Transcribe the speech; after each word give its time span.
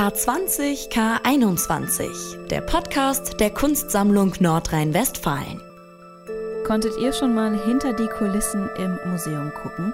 K20 0.00 0.90
K21, 0.90 2.46
der 2.46 2.62
Podcast 2.62 3.38
der 3.38 3.50
Kunstsammlung 3.50 4.32
Nordrhein-Westfalen. 4.40 5.60
Konntet 6.66 6.96
ihr 6.96 7.12
schon 7.12 7.34
mal 7.34 7.54
hinter 7.66 7.92
die 7.92 8.06
Kulissen 8.06 8.70
im 8.78 8.98
Museum 9.10 9.52
gucken? 9.62 9.92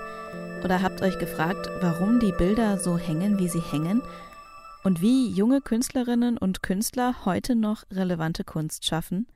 Oder 0.63 0.81
habt 0.81 1.03
euch 1.03 1.19
gefragt, 1.19 1.69
warum 1.81 2.21
die 2.21 2.31
Bilder 2.31 2.79
so 2.79 2.97
hängen, 2.97 3.41
wie 3.41 3.49
sie 3.49 3.59
hängen? 3.61 4.01
Und 4.85 5.03
wie 5.03 5.29
junge 5.29 5.61
Künstlerinnen 5.61 6.39
und 6.39 6.63
Künstler 6.63 7.25
heute 7.25 7.57
noch 7.57 7.83
relevante 7.91 8.45
Kunst 8.45 8.87
schaffen? 8.87 9.27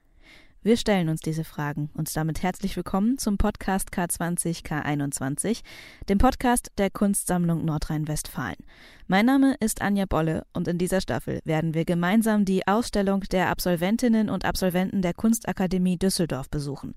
Wir 0.62 0.76
stellen 0.76 1.08
uns 1.08 1.22
diese 1.22 1.42
Fragen 1.42 1.88
und 1.94 2.14
damit 2.14 2.42
herzlich 2.42 2.76
willkommen 2.76 3.16
zum 3.16 3.38
Podcast 3.38 3.88
K20 3.94 4.62
K21, 4.62 5.62
dem 6.10 6.18
Podcast 6.18 6.70
der 6.76 6.90
Kunstsammlung 6.90 7.64
Nordrhein-Westfalen. 7.64 8.58
Mein 9.06 9.26
Name 9.26 9.56
ist 9.58 9.80
Anja 9.82 10.04
Bolle 10.06 10.44
und 10.52 10.68
in 10.68 10.76
dieser 10.76 11.00
Staffel 11.00 11.40
werden 11.44 11.72
wir 11.74 11.84
gemeinsam 11.84 12.44
die 12.44 12.68
Ausstellung 12.68 13.22
der 13.32 13.48
Absolventinnen 13.48 14.28
und 14.28 14.44
Absolventen 14.44 15.02
der 15.02 15.14
Kunstakademie 15.14 15.96
Düsseldorf 15.96 16.48
besuchen. 16.48 16.94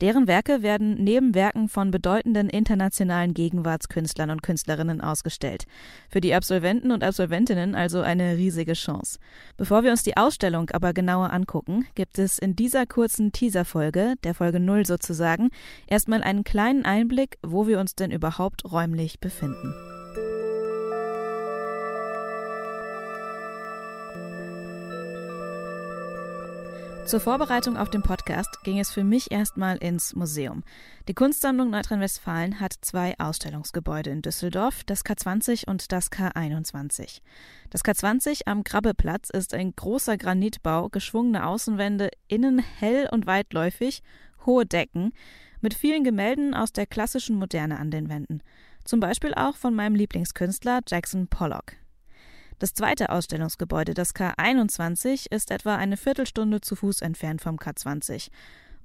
Deren 0.00 0.26
Werke 0.26 0.62
werden 0.62 1.02
neben 1.04 1.34
Werken 1.34 1.68
von 1.68 1.90
bedeutenden 1.90 2.48
internationalen 2.48 3.34
Gegenwartskünstlern 3.34 4.30
und 4.30 4.42
Künstlerinnen 4.42 5.02
ausgestellt. 5.02 5.64
Für 6.08 6.22
die 6.22 6.32
Absolventen 6.32 6.92
und 6.92 7.04
Absolventinnen 7.04 7.74
also 7.74 8.00
eine 8.00 8.38
riesige 8.38 8.72
Chance. 8.72 9.18
Bevor 9.58 9.82
wir 9.82 9.90
uns 9.90 10.02
die 10.02 10.16
Ausstellung 10.16 10.70
aber 10.70 10.94
genauer 10.94 11.30
angucken, 11.30 11.84
gibt 11.94 12.18
es 12.18 12.38
in 12.38 12.56
dieser 12.56 12.86
kurzen 13.00 13.32
Teaserfolge, 13.32 14.16
der 14.24 14.34
Folge 14.34 14.60
0 14.60 14.84
sozusagen, 14.84 15.48
erstmal 15.86 16.22
einen 16.22 16.44
kleinen 16.44 16.84
Einblick, 16.84 17.38
wo 17.42 17.66
wir 17.66 17.80
uns 17.80 17.94
denn 17.94 18.10
überhaupt 18.10 18.70
räumlich 18.70 19.20
befinden. 19.20 19.72
Zur 27.06 27.18
Vorbereitung 27.18 27.76
auf 27.76 27.90
den 27.90 28.02
Podcast 28.02 28.62
ging 28.62 28.78
es 28.78 28.92
für 28.92 29.02
mich 29.02 29.32
erstmal 29.32 29.78
ins 29.78 30.14
Museum. 30.14 30.62
Die 31.08 31.14
Kunstsammlung 31.14 31.70
Nordrhein-Westfalen 31.70 32.60
hat 32.60 32.74
zwei 32.82 33.18
Ausstellungsgebäude 33.18 34.10
in 34.10 34.22
Düsseldorf, 34.22 34.84
das 34.84 35.04
K20 35.04 35.68
und 35.68 35.90
das 35.90 36.12
K21. 36.12 37.20
Das 37.70 37.84
K20 37.84 38.42
am 38.46 38.62
Grabbeplatz 38.62 39.30
ist 39.30 39.54
ein 39.54 39.74
großer 39.74 40.16
Granitbau, 40.16 40.88
geschwungene 40.88 41.46
Außenwände, 41.46 42.10
innen 42.28 42.58
hell 42.58 43.08
und 43.10 43.26
weitläufig, 43.26 44.02
hohe 44.46 44.66
Decken, 44.66 45.12
mit 45.60 45.74
vielen 45.74 46.04
Gemälden 46.04 46.54
aus 46.54 46.72
der 46.72 46.86
klassischen 46.86 47.36
Moderne 47.36 47.78
an 47.78 47.90
den 47.90 48.08
Wänden. 48.08 48.42
Zum 48.84 49.00
Beispiel 49.00 49.34
auch 49.34 49.56
von 49.56 49.74
meinem 49.74 49.94
Lieblingskünstler 49.94 50.80
Jackson 50.86 51.26
Pollock. 51.26 51.79
Das 52.60 52.74
zweite 52.74 53.08
Ausstellungsgebäude, 53.08 53.94
das 53.94 54.14
K21, 54.14 55.32
ist 55.32 55.50
etwa 55.50 55.76
eine 55.76 55.96
Viertelstunde 55.96 56.60
zu 56.60 56.76
Fuß 56.76 57.00
entfernt 57.00 57.40
vom 57.40 57.56
K20. 57.56 58.28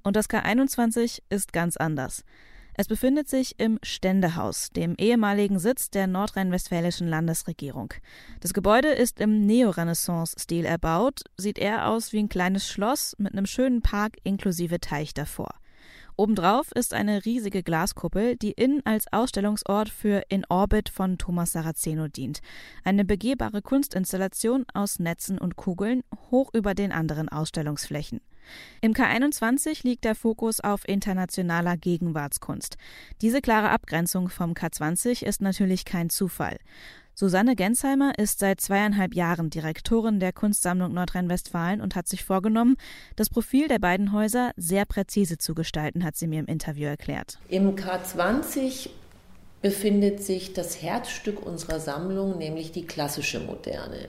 Und 0.02 0.16
das 0.16 0.30
K21 0.30 1.20
ist 1.28 1.52
ganz 1.52 1.76
anders. 1.76 2.24
Es 2.72 2.88
befindet 2.88 3.28
sich 3.28 3.60
im 3.60 3.78
Ständehaus, 3.82 4.70
dem 4.70 4.94
ehemaligen 4.96 5.58
Sitz 5.58 5.90
der 5.90 6.06
nordrhein-westfälischen 6.06 7.06
Landesregierung. 7.06 7.92
Das 8.40 8.54
Gebäude 8.54 8.88
ist 8.88 9.20
im 9.20 9.44
Neorenaissance-Stil 9.44 10.64
erbaut, 10.64 11.20
sieht 11.36 11.58
eher 11.58 11.88
aus 11.90 12.14
wie 12.14 12.20
ein 12.20 12.30
kleines 12.30 12.66
Schloss 12.66 13.14
mit 13.18 13.34
einem 13.34 13.44
schönen 13.44 13.82
Park 13.82 14.16
inklusive 14.24 14.80
Teich 14.80 15.12
davor. 15.12 15.50
Obendrauf 16.18 16.72
ist 16.72 16.94
eine 16.94 17.26
riesige 17.26 17.62
Glaskuppel, 17.62 18.36
die 18.36 18.52
innen 18.52 18.80
als 18.86 19.04
Ausstellungsort 19.12 19.90
für 19.90 20.22
In 20.30 20.46
Orbit 20.48 20.88
von 20.88 21.18
Thomas 21.18 21.52
Saraceno 21.52 22.08
dient. 22.08 22.40
Eine 22.84 23.04
begehbare 23.04 23.60
Kunstinstallation 23.60 24.64
aus 24.72 24.98
Netzen 24.98 25.36
und 25.36 25.56
Kugeln 25.56 26.02
hoch 26.30 26.48
über 26.54 26.74
den 26.74 26.90
anderen 26.90 27.28
Ausstellungsflächen. 27.28 28.22
Im 28.80 28.94
K21 28.94 29.82
liegt 29.82 30.04
der 30.04 30.14
Fokus 30.14 30.60
auf 30.60 30.88
internationaler 30.88 31.76
Gegenwartskunst. 31.76 32.78
Diese 33.20 33.42
klare 33.42 33.68
Abgrenzung 33.68 34.30
vom 34.30 34.52
K20 34.52 35.22
ist 35.22 35.42
natürlich 35.42 35.84
kein 35.84 36.08
Zufall. 36.08 36.56
Susanne 37.18 37.56
Gensheimer 37.56 38.12
ist 38.18 38.40
seit 38.40 38.60
zweieinhalb 38.60 39.14
Jahren 39.14 39.48
Direktorin 39.48 40.20
der 40.20 40.34
Kunstsammlung 40.34 40.92
Nordrhein-Westfalen 40.92 41.80
und 41.80 41.96
hat 41.96 42.06
sich 42.06 42.22
vorgenommen, 42.22 42.76
das 43.16 43.30
Profil 43.30 43.68
der 43.68 43.78
beiden 43.78 44.12
Häuser 44.12 44.52
sehr 44.58 44.84
präzise 44.84 45.38
zu 45.38 45.54
gestalten, 45.54 46.04
hat 46.04 46.14
sie 46.14 46.26
mir 46.26 46.40
im 46.40 46.46
Interview 46.46 46.84
erklärt. 46.84 47.38
Im 47.48 47.74
K20 47.74 48.90
befindet 49.62 50.22
sich 50.22 50.52
das 50.52 50.82
Herzstück 50.82 51.40
unserer 51.40 51.80
Sammlung, 51.80 52.36
nämlich 52.36 52.70
die 52.70 52.86
klassische 52.86 53.40
Moderne. 53.40 54.08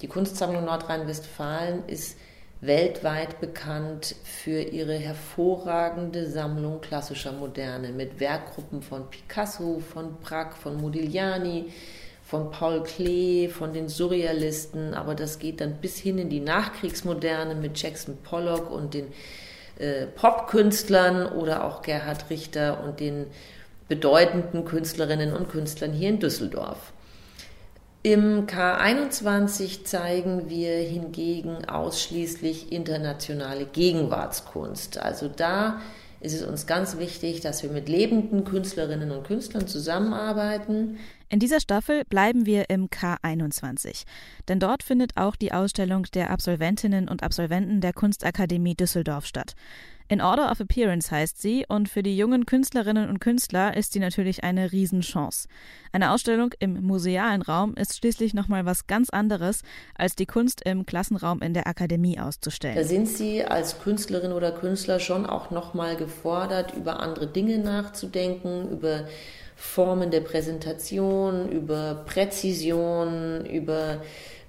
Die 0.00 0.06
Kunstsammlung 0.06 0.66
Nordrhein-Westfalen 0.66 1.88
ist 1.88 2.16
weltweit 2.60 3.40
bekannt 3.40 4.14
für 4.22 4.60
ihre 4.60 4.94
hervorragende 4.94 6.30
Sammlung 6.30 6.80
klassischer 6.80 7.32
Moderne 7.32 7.88
mit 7.88 8.20
Werkgruppen 8.20 8.82
von 8.82 9.10
Picasso, 9.10 9.80
von 9.80 10.20
Braque, 10.20 10.54
von 10.54 10.80
Modigliani, 10.80 11.72
von 12.26 12.50
Paul 12.50 12.82
Klee, 12.82 13.48
von 13.48 13.72
den 13.72 13.88
Surrealisten, 13.88 14.94
aber 14.94 15.14
das 15.14 15.38
geht 15.38 15.60
dann 15.60 15.76
bis 15.76 15.96
hin 15.96 16.18
in 16.18 16.28
die 16.28 16.40
Nachkriegsmoderne 16.40 17.54
mit 17.54 17.80
Jackson 17.80 18.18
Pollock 18.24 18.68
und 18.68 18.94
den 18.94 19.06
äh, 19.78 20.06
Popkünstlern 20.06 21.26
oder 21.26 21.64
auch 21.64 21.82
Gerhard 21.82 22.28
Richter 22.28 22.82
und 22.82 22.98
den 22.98 23.26
bedeutenden 23.88 24.64
Künstlerinnen 24.64 25.32
und 25.32 25.48
Künstlern 25.48 25.92
hier 25.92 26.08
in 26.08 26.18
Düsseldorf. 26.18 26.92
Im 28.02 28.46
K21 28.46 29.84
zeigen 29.84 30.48
wir 30.50 30.78
hingegen 30.78 31.64
ausschließlich 31.68 32.72
internationale 32.72 33.66
Gegenwartskunst. 33.66 34.98
Also 34.98 35.28
da 35.28 35.80
ist 36.20 36.34
es 36.34 36.42
uns 36.42 36.66
ganz 36.66 36.98
wichtig, 36.98 37.40
dass 37.40 37.62
wir 37.62 37.70
mit 37.70 37.88
lebenden 37.88 38.44
Künstlerinnen 38.44 39.10
und 39.10 39.26
Künstlern 39.26 39.66
zusammenarbeiten. 39.66 40.98
In 41.28 41.40
dieser 41.40 41.60
Staffel 41.60 42.04
bleiben 42.04 42.46
wir 42.46 42.70
im 42.70 42.88
K21, 42.88 44.04
denn 44.48 44.60
dort 44.60 44.82
findet 44.82 45.16
auch 45.16 45.36
die 45.36 45.52
Ausstellung 45.52 46.04
der 46.14 46.30
Absolventinnen 46.30 47.08
und 47.08 47.22
Absolventen 47.22 47.80
der 47.80 47.92
Kunstakademie 47.92 48.74
Düsseldorf 48.74 49.26
statt. 49.26 49.54
In 50.08 50.20
Order 50.20 50.52
of 50.52 50.60
Appearance 50.60 51.10
heißt 51.10 51.42
sie 51.42 51.64
und 51.68 51.88
für 51.88 52.04
die 52.04 52.16
jungen 52.16 52.46
Künstlerinnen 52.46 53.08
und 53.08 53.18
Künstler 53.18 53.76
ist 53.76 53.92
sie 53.92 53.98
natürlich 53.98 54.44
eine 54.44 54.70
Riesenchance. 54.70 55.48
Eine 55.90 56.12
Ausstellung 56.12 56.54
im 56.60 56.80
musealen 56.86 57.42
Raum 57.42 57.74
ist 57.74 57.96
schließlich 57.96 58.32
nochmal 58.32 58.64
was 58.64 58.86
ganz 58.86 59.10
anderes, 59.10 59.62
als 59.96 60.14
die 60.14 60.26
Kunst 60.26 60.62
im 60.64 60.86
Klassenraum 60.86 61.42
in 61.42 61.54
der 61.54 61.66
Akademie 61.66 62.20
auszustellen. 62.20 62.76
Da 62.76 62.84
sind 62.84 63.08
Sie 63.08 63.44
als 63.44 63.80
Künstlerin 63.80 64.30
oder 64.30 64.52
Künstler 64.52 65.00
schon 65.00 65.26
auch 65.26 65.50
nochmal 65.50 65.96
gefordert, 65.96 66.74
über 66.76 67.00
andere 67.00 67.26
Dinge 67.26 67.58
nachzudenken, 67.58 68.70
über 68.70 69.08
Formen 69.56 70.12
der 70.12 70.20
Präsentation, 70.20 71.48
über 71.48 72.04
Präzision, 72.06 73.44
über 73.44 74.02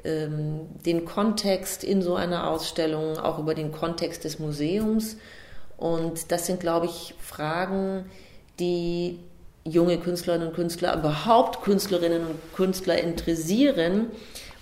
ähm, 0.04 0.68
den 0.86 1.06
Kontext 1.06 1.84
in 1.84 2.04
so 2.04 2.14
einer 2.14 2.48
Ausstellung, 2.48 3.18
auch 3.18 3.40
über 3.40 3.56
den 3.56 3.72
Kontext 3.72 4.24
des 4.24 4.38
Museums. 4.38 5.18
Und 5.78 6.32
das 6.32 6.48
sind, 6.48 6.60
glaube 6.60 6.88
ich, 6.88 7.14
Fragen, 7.20 8.06
die 8.60 9.20
junge 9.64 9.98
Künstlerinnen 10.00 10.50
und 10.50 10.54
Künstler, 10.56 10.98
überhaupt 10.98 11.62
Künstlerinnen 11.62 12.26
und 12.26 12.54
Künstler 12.56 12.98
interessieren 13.02 14.08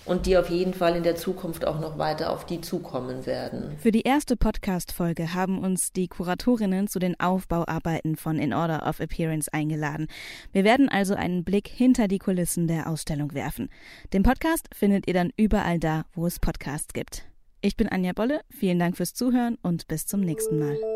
und 0.06 0.26
die 0.26 0.36
auf 0.36 0.48
jeden 0.50 0.72
Fall 0.72 0.96
in 0.96 1.02
der 1.02 1.16
Zukunft 1.16 1.66
auch 1.66 1.80
noch 1.80 1.98
weiter 1.98 2.30
auf 2.30 2.46
die 2.46 2.60
zukommen 2.60 3.26
werden. 3.26 3.76
Für 3.78 3.90
die 3.90 4.02
erste 4.02 4.36
Podcast-Folge 4.36 5.34
haben 5.34 5.58
uns 5.58 5.92
die 5.92 6.08
Kuratorinnen 6.08 6.86
zu 6.86 6.98
den 6.98 7.18
Aufbauarbeiten 7.18 8.16
von 8.16 8.38
In 8.38 8.54
Order 8.54 8.88
of 8.88 9.00
Appearance 9.00 9.52
eingeladen. 9.52 10.06
Wir 10.52 10.64
werden 10.64 10.88
also 10.88 11.14
einen 11.14 11.44
Blick 11.44 11.68
hinter 11.68 12.08
die 12.08 12.18
Kulissen 12.18 12.68
der 12.68 12.88
Ausstellung 12.88 13.34
werfen. 13.34 13.68
Den 14.12 14.22
Podcast 14.22 14.68
findet 14.72 15.06
ihr 15.08 15.14
dann 15.14 15.32
überall 15.36 15.78
da, 15.78 16.04
wo 16.14 16.26
es 16.26 16.38
Podcasts 16.38 16.92
gibt. 16.92 17.24
Ich 17.60 17.76
bin 17.76 17.88
Anja 17.88 18.12
Bolle, 18.12 18.40
vielen 18.50 18.78
Dank 18.78 18.96
fürs 18.96 19.14
Zuhören 19.14 19.58
und 19.62 19.88
bis 19.88 20.06
zum 20.06 20.20
nächsten 20.20 20.58
Mal. 20.58 20.95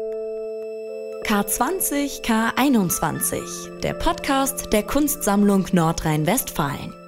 K20 1.30 2.22
K21, 2.24 3.78
der 3.82 3.94
Podcast 3.94 4.72
der 4.72 4.82
Kunstsammlung 4.82 5.64
Nordrhein-Westfalen. 5.70 7.00